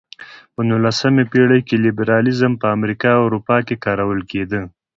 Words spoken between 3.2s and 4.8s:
اروپا کې کارول کېده.